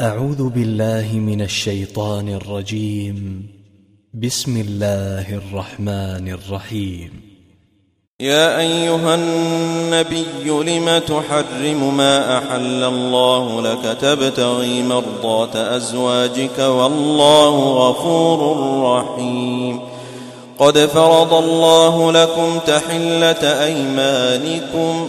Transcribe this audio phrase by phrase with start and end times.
[0.00, 3.46] أعوذ بالله من الشيطان الرجيم.
[4.14, 7.10] بسم الله الرحمن الرحيم.
[8.20, 18.40] يا أيها النبي لم تحرم ما أحل الله لك؟ تبتغي مرضات أزواجك والله غفور
[18.82, 19.80] رحيم.
[20.58, 25.08] قد فرض الله لكم تحلة أيمانكم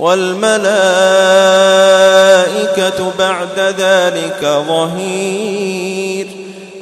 [0.00, 0.60] والملائكة
[3.18, 6.26] بعد ذلك ظهير.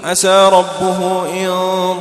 [0.05, 1.51] عسى ربه إن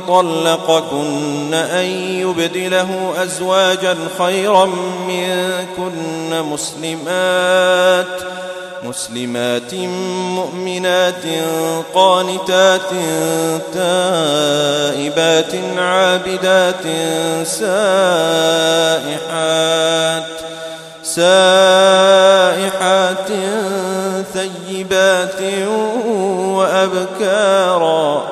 [0.08, 1.84] طلقكن أن
[2.20, 4.66] يبدله أزواجا خيرا
[5.08, 8.06] منكن مسلمات
[8.82, 9.74] مسلمات
[10.34, 11.22] مؤمنات
[11.94, 12.90] قانتات
[13.74, 16.82] تائبات عابدات
[17.46, 17.98] سائحات.
[21.14, 22.58] سائحات
[24.34, 25.40] ثيبات
[26.56, 28.22] وأبكارا.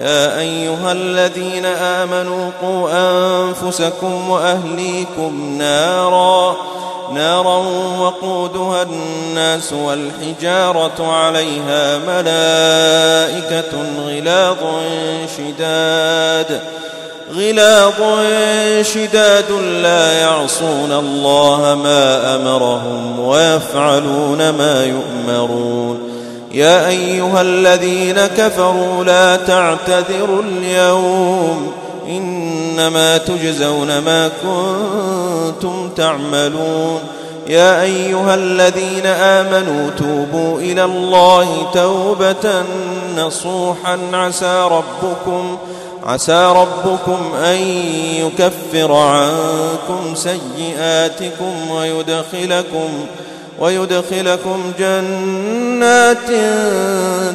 [0.00, 6.56] يا أيها الذين آمنوا قوا أنفسكم وأهليكم نارا.
[7.12, 7.56] نارا
[7.98, 13.72] وقودها الناس والحجارة عليها ملائكة
[14.06, 14.56] غلاظ
[15.36, 16.60] شداد.
[17.36, 17.94] غلاظ
[18.82, 19.50] شداد
[19.82, 25.98] لا يعصون الله ما أمرهم ويفعلون ما يؤمرون.
[26.52, 31.72] يا أيها الذين كفروا لا تعتذروا اليوم
[32.08, 37.00] إنما تجزون ما كنتم تعملون.
[37.46, 42.62] يا أيها الذين آمنوا توبوا إلى الله توبة
[43.16, 45.58] نصوحا عسى ربكم
[46.04, 47.56] عسى ربكم أن
[48.18, 53.06] يكفر عنكم سيئاتكم ويدخلكم
[53.58, 56.28] ويدخلكم جنات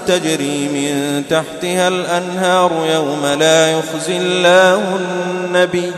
[0.07, 5.91] تجري من تحتها الأنهار يوم لا يخزي الله النبي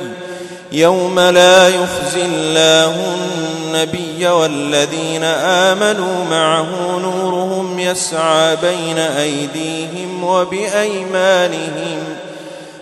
[0.72, 12.04] يوم لا يخزي الله النبي والذين آمنوا معه نورهم يسعى بين أيديهم وبأيمانهم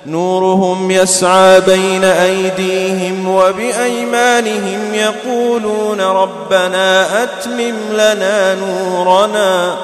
[0.05, 9.75] نورهم يسعى بين أيديهم وبأيمانهم يقولون ربنا أتمم لنا نورنا.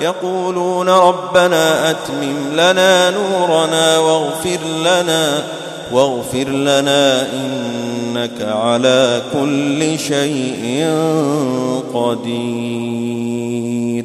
[0.00, 5.44] يقولون ربنا أتمم لنا نورنا واغفر لنا
[5.92, 10.88] واغفر لنا إنك على كل شيء
[11.94, 14.04] قدير.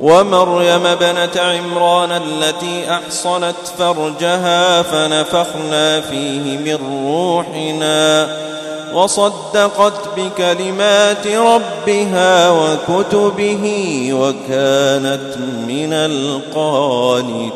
[0.00, 8.28] ومريم بنت عمران التي أحصنت فرجها فنفخنا فيه من روحنا
[8.94, 13.64] وصدقت بكلمات ربها وكتبه
[14.12, 15.36] وكانت
[15.68, 17.46] من القانتين.